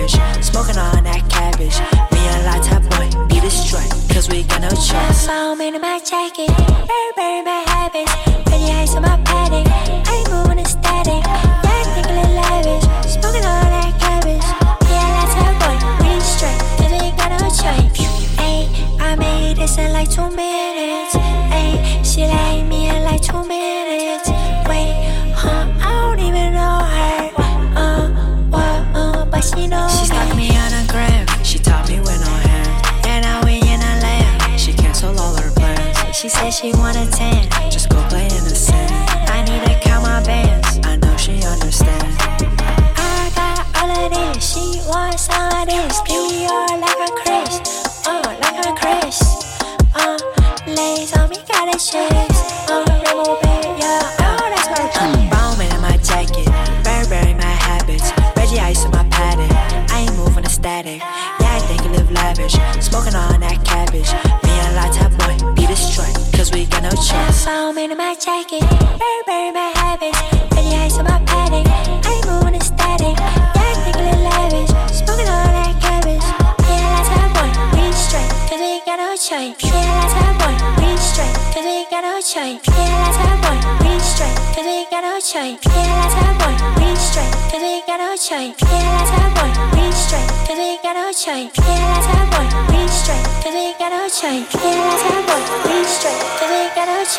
[0.00, 0.44] lavish.
[0.44, 1.78] Smoking on that cabbage.
[2.12, 5.26] Me and Latte boy be destroyed, cause we got no choice.
[5.26, 8.12] Mom in my jacket, Burberry my habits.
[8.46, 11.22] Pretty eyes on my padding, I ain't moving static.
[11.24, 12.84] Yeah, thinking lavish.
[13.12, 14.48] Smoking on that cabbage.
[14.86, 18.08] Me and Latte boy be destroyed, cause we got no choice.
[18.40, 21.14] Ayy, I made this in like two minutes.
[21.52, 23.49] Ayy, she like me in like two minutes.
[36.50, 37.48] she want a tan.
[37.70, 37.89] Just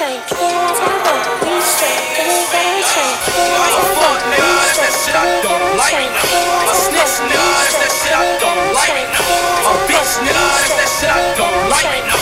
[0.02, 0.34] change.
[0.34, 2.02] Can't have a restraint.
[2.18, 3.22] Can't get a change.
[3.38, 4.98] Can't have a restraint.
[4.98, 6.18] Can't get a change.
[6.22, 9.14] A snitch nigga is that shit I don't like.
[9.62, 12.21] A bitch nigga is that shit I don't like.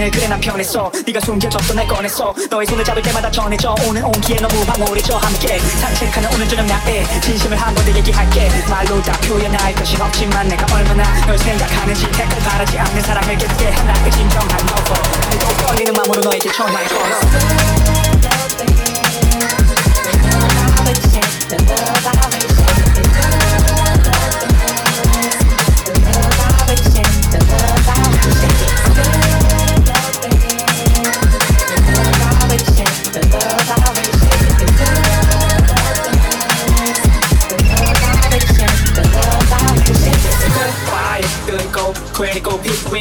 [0.00, 0.90] 생각했는데 늘 그래 난 편했어.
[1.06, 2.34] 네가 숨겨졌던 날 꺼냈어.
[2.50, 3.74] 너의 손을 잡을 때마다 전해져.
[3.86, 8.48] 오늘 온기에 너무 방울해져 함께 산책하는 오늘 저녁 나에 진심을 한 번 더 얘기할게.
[8.68, 14.10] 말로 다 표현할 것이 없지만 내가 얼마나 널 생각하는지 택을 바라지 않는 사랑을 곁에 하나의
[14.10, 14.94] 진정한 너고.
[15.66, 17.99] 떨리는 마음으로 너에게 전화를 걸어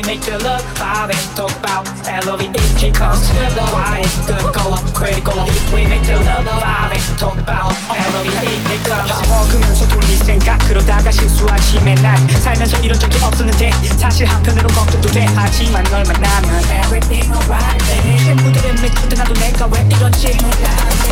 [0.09, 1.85] make the love vibe and talk about
[2.25, 7.77] L-O-V-E, comes quiet, good go, critical people, we make the love vibe and talk about
[7.93, 8.57] L-O-V-E,
[8.89, 15.27] comes 먹으면서 돌릴 생각 그러다가 실수하지 맨날 살면서 이런 적이 없었는데 사실 한편으로 걱정도 돼
[15.35, 17.77] 하지만 널 만나면 everything alright
[18.23, 20.35] 친구들은 믿고 나도 내가 왜 이런지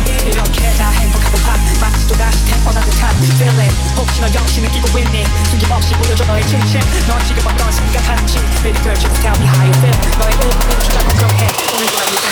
[0.08, 3.74] 이렇게 다 행복하고파 마치 또다시 태어난 듯한 feeling.
[3.96, 5.24] 혹시 너 역시 느끼고 있니?
[5.50, 9.72] 숨김없이 보여줘 너의 진심 넌 지금 어떤 생각하는지 Baby girl just tell me how you
[9.78, 9.94] feel.
[10.18, 12.28] 너의 음악을 주자 걱정해 오늘도 난 어느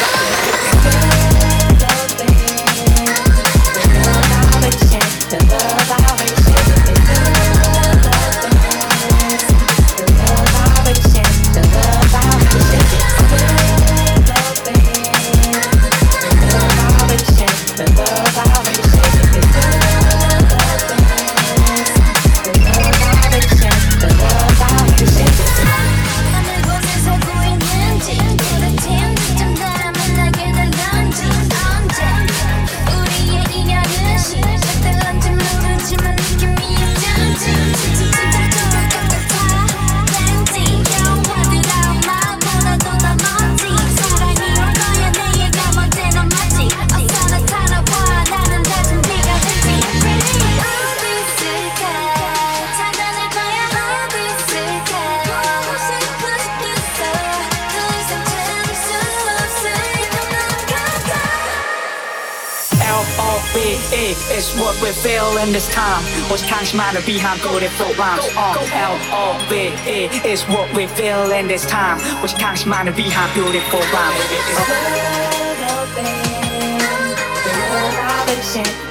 [65.53, 66.03] this time.
[66.31, 68.29] What's Cashman behind golden foot rhymes.
[68.37, 71.99] All L-O-V-E is what we feel in this time.
[72.21, 74.19] What's Cashman behind beautiful rhymes.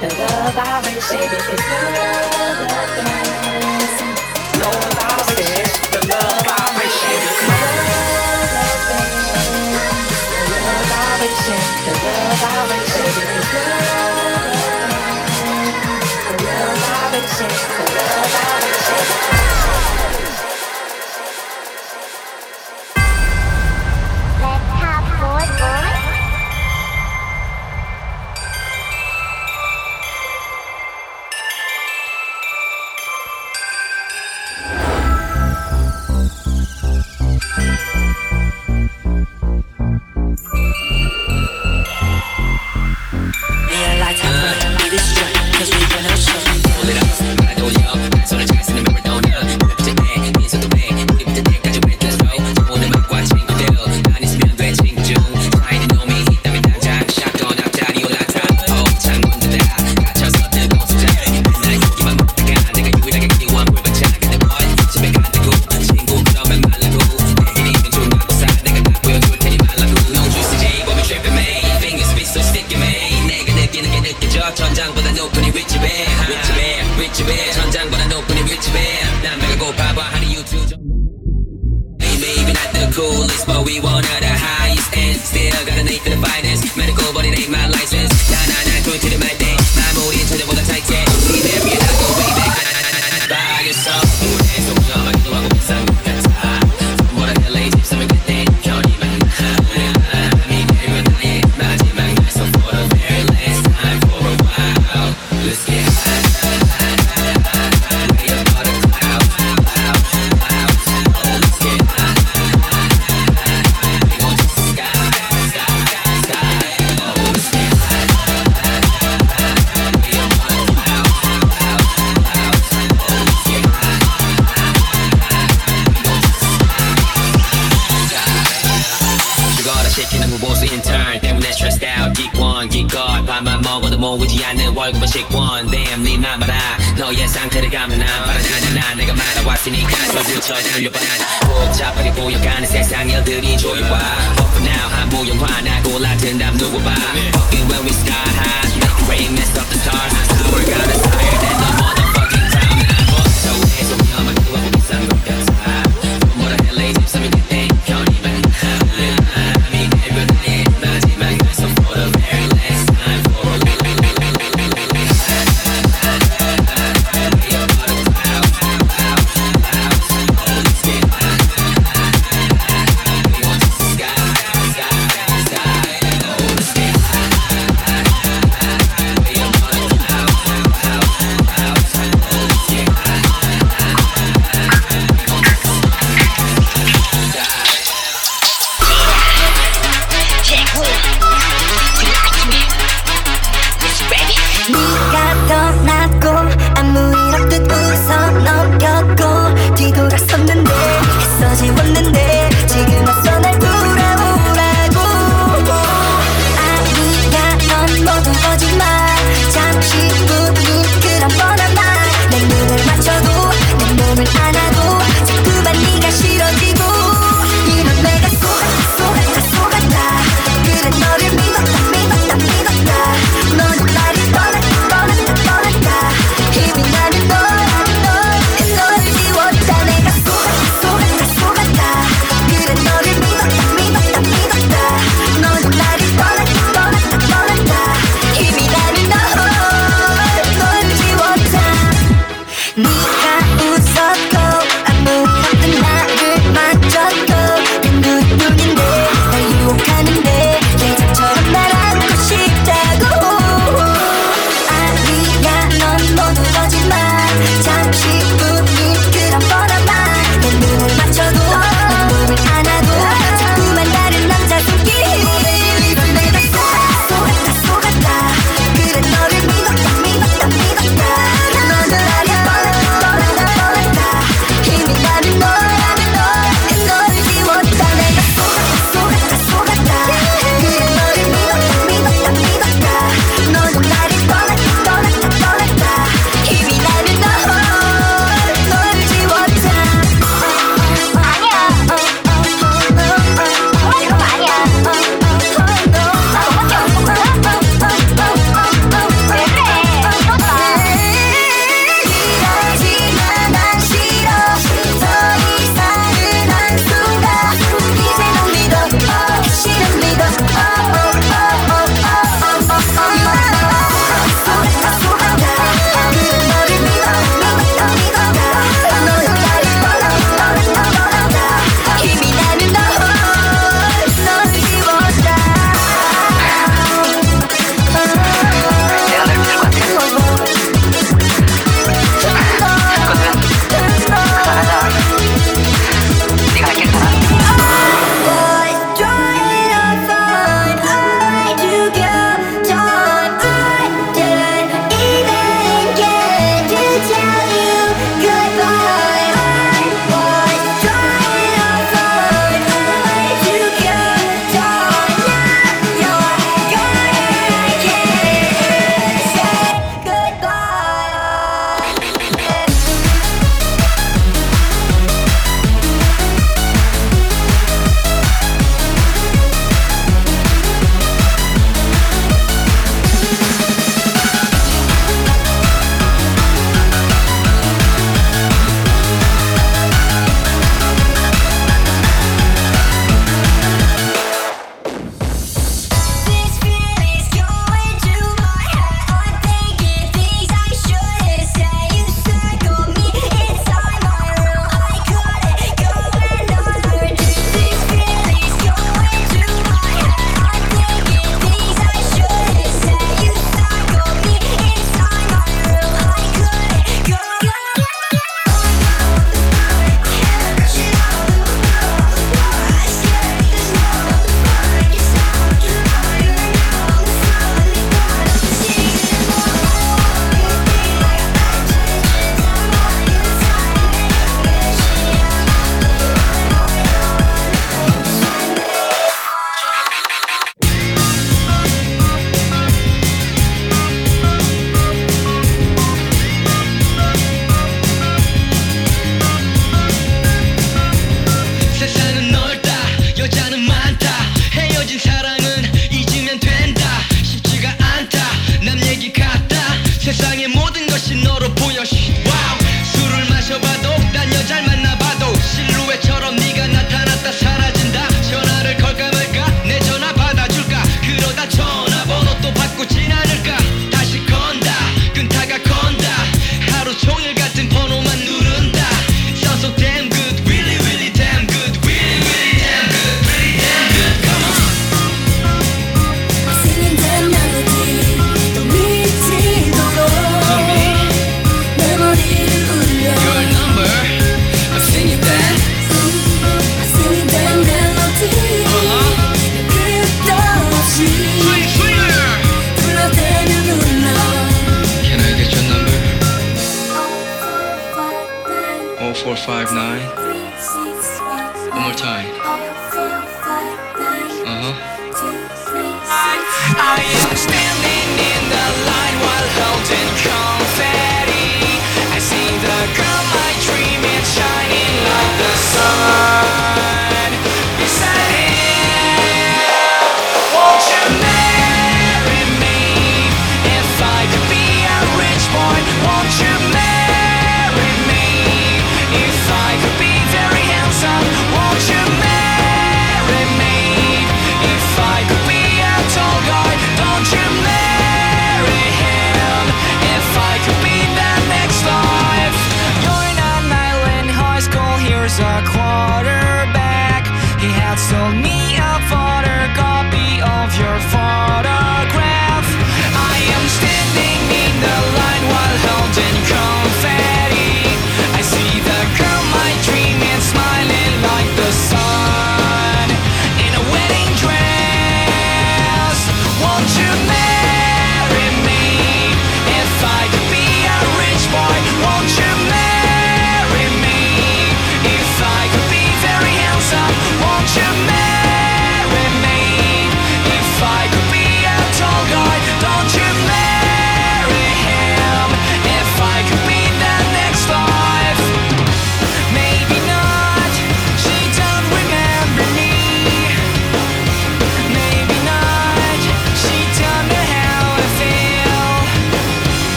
[0.00, 0.64] The love the love I.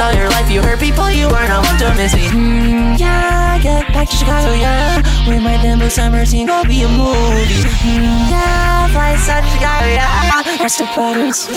[0.00, 0.50] all your life.
[0.50, 3.47] You hurt people, you are not one to miss Mm, yeah.
[3.58, 4.98] I get back to Chicago, yeah.
[5.26, 7.66] With my Denver summer scene, go be a movie.
[7.82, 10.42] Mm, yeah, fly inside Chicago, yeah.
[10.58, 11.48] That's the patterns.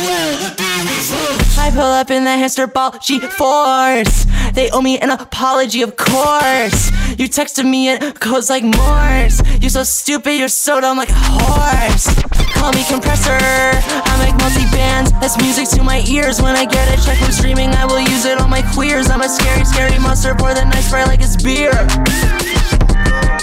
[1.59, 4.25] I pull up in the hamster ball G-force.
[4.53, 6.89] They owe me an apology, of course.
[7.19, 9.41] You texted me and codes like Morse.
[9.61, 12.09] You're so stupid, you're so dumb like a horse.
[12.53, 13.37] Call me compressor.
[13.37, 15.11] I make multi bands.
[15.21, 16.41] That's music to my ears.
[16.41, 19.09] When I get a check from streaming, I will use it on my queers.
[19.09, 20.35] I'm a scary, scary monster.
[20.35, 21.71] Pour the nice spray like it's beer.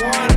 [0.00, 0.27] One.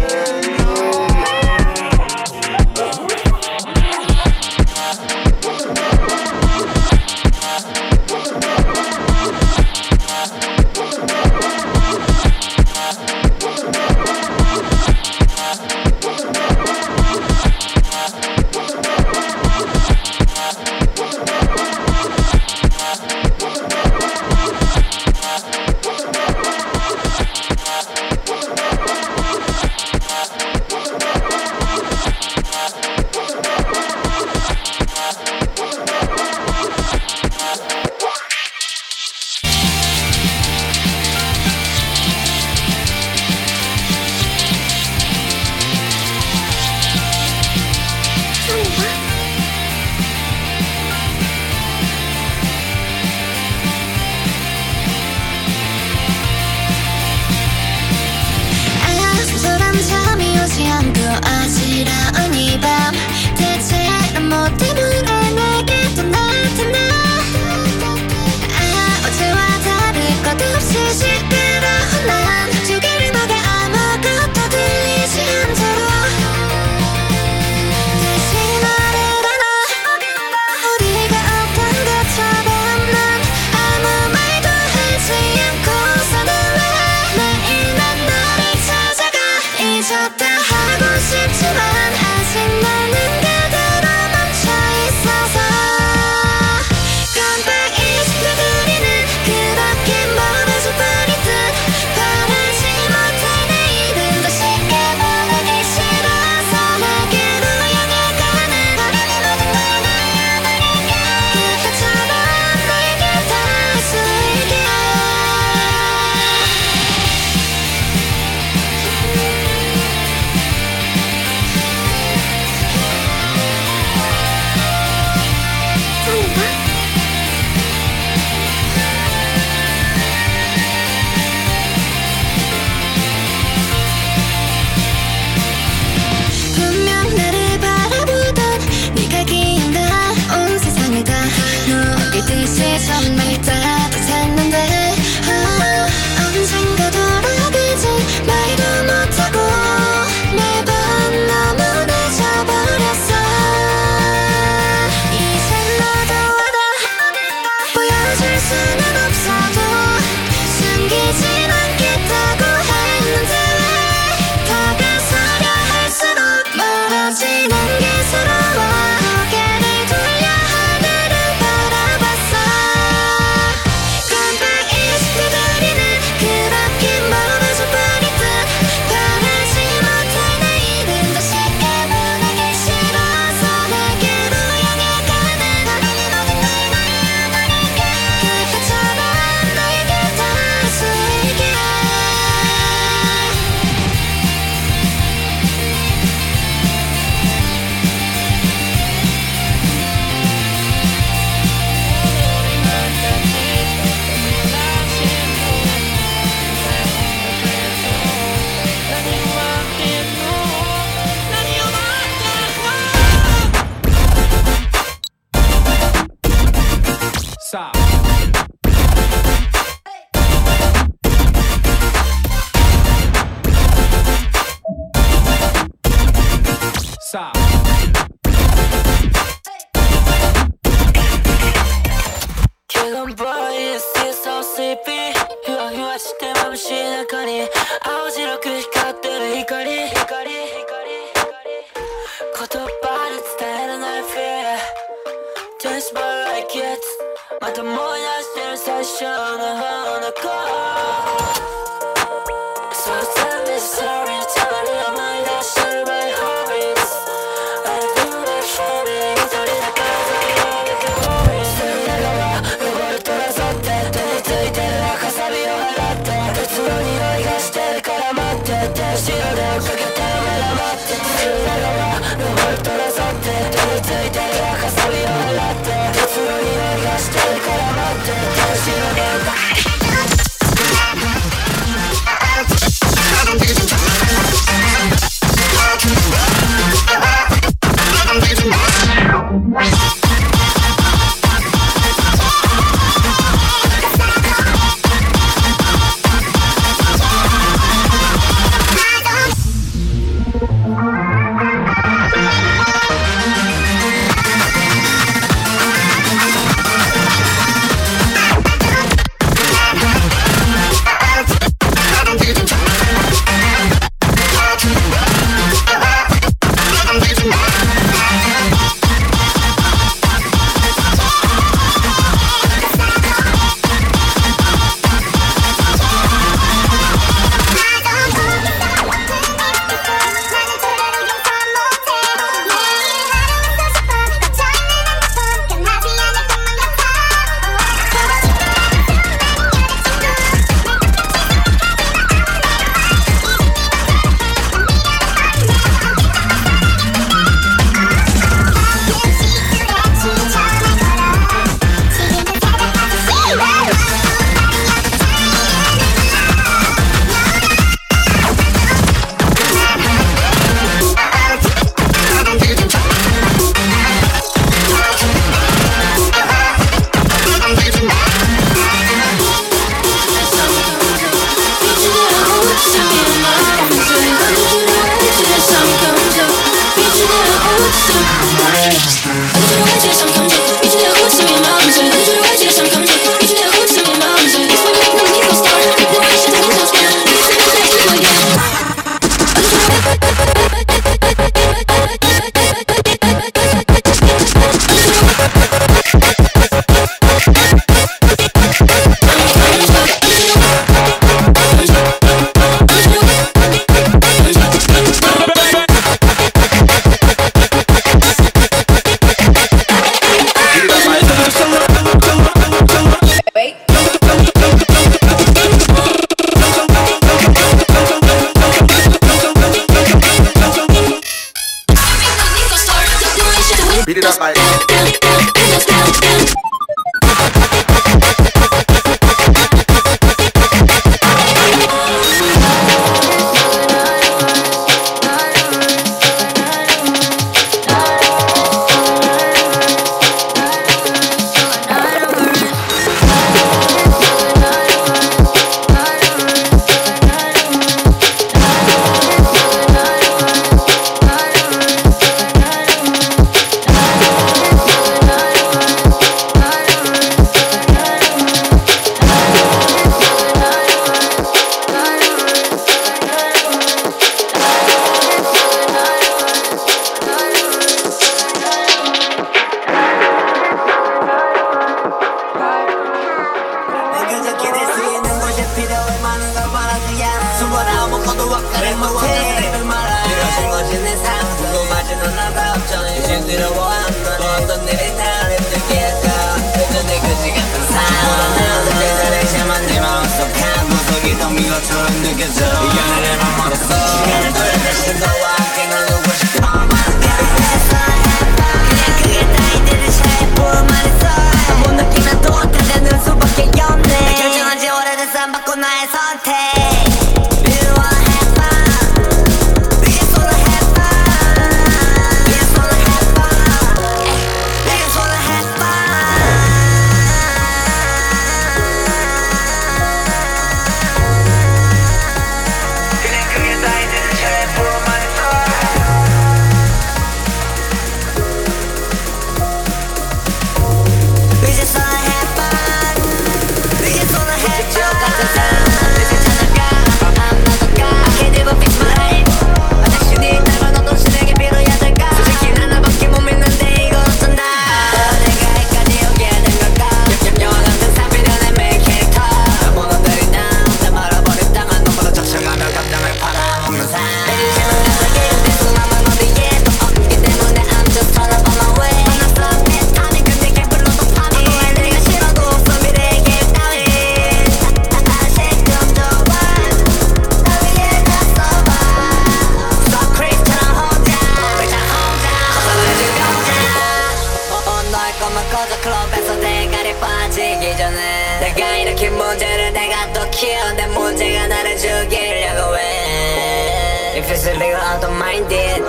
[580.41, 584.17] 내 문제가 나를 죽이려고 해.
[584.17, 585.83] If it's illegal I don't mind it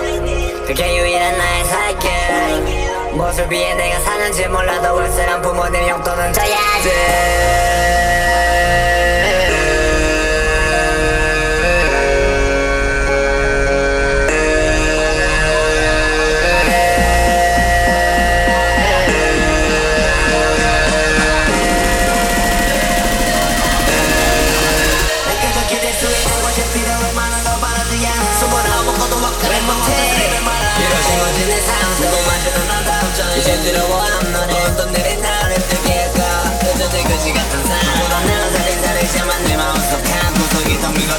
[0.67, 6.89] 그게 유일한 나의 살길 무엇을 위해 내가 사는지 몰라도 월세랑 부모님 용돈은 줘야지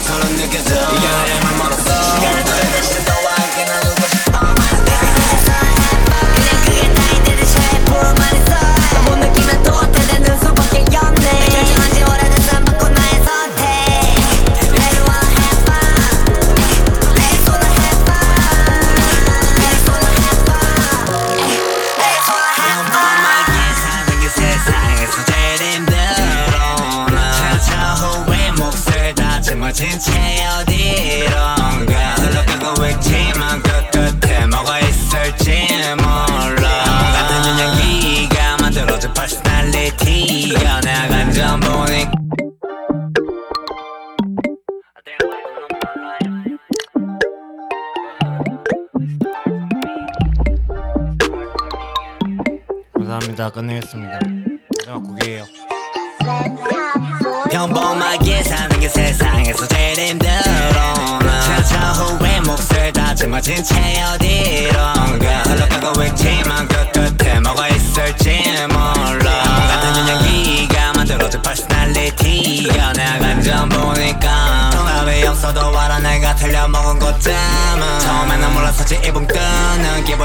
[0.04, 2.02] 것처럼 느껴져 이겨내려면 멀었어.
[2.02, 3.13] 시간을 돌릴 대신 너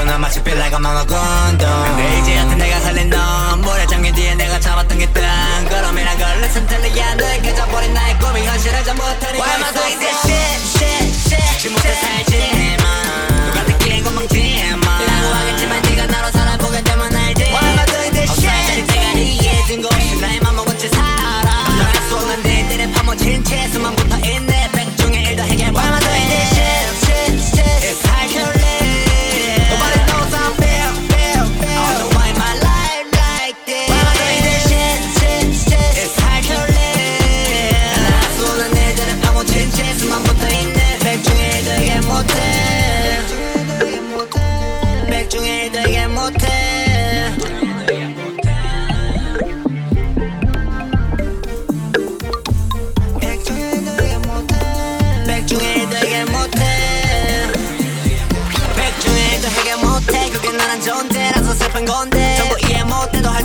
[0.00, 1.16] 기분은 마치 빌라가 망하군
[1.58, 6.66] 근데 이제 여튼 내가 살린 넌 모래 잠긴 뒤에 내가 잡았던 게 뜬구름이란 걸 listen
[6.66, 11.34] 틀리야 늘 그저버린 나의 꿈이 현실을 전 못하니 Why am I doing this shit shit
[11.34, 12.29] shit 지 못해 살지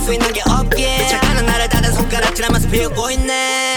[0.06, 3.74] 수 있는 게 없기에 미쳐가는 나를 다른 손가락질 하면서 비웃고 있네.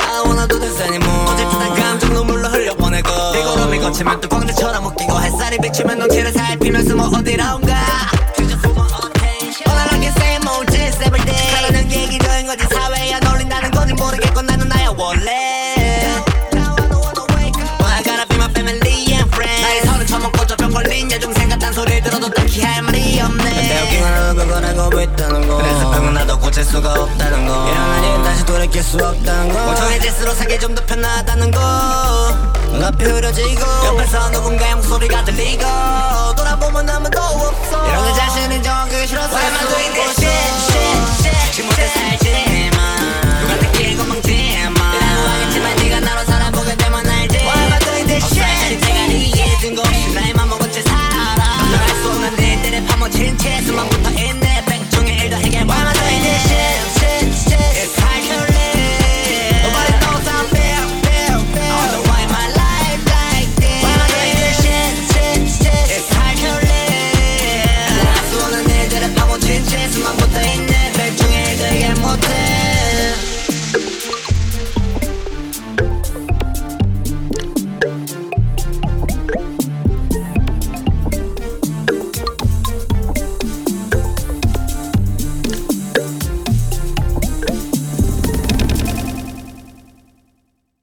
[0.00, 1.32] I wanna do this anymore.
[1.32, 3.08] 어제부터 감정 눈물로 흘려보내고.
[3.32, 7.62] 비구름이 거치면 또 광대처럼 웃기고 햇살이 비추면 눈치를 살피면서 뭐 어디론
[24.88, 25.56] 하고 있다는 거.
[25.58, 27.68] 그래서 병은 나도 고칠 수가 없다는 거.
[27.70, 29.74] 이런 일은 다시 돌이킬 수 없다는 거.
[29.74, 31.60] 정해질수록 사기 좀 더 편하다는 거.
[32.72, 33.60] 눈앞이 흐려지고.
[33.86, 35.64] 옆에서 누군가의 목소리가 들리고.
[36.36, 37.86] 돌아보면 아무도 없어.
[37.88, 40.26] 이런 게 자신 인정하기 싫어서 Why am 뭐 shit?
[40.68, 40.88] shit
[41.20, 42.38] shit 지 못해 살지
[53.10, 54.07] 진짜 숨만 붙어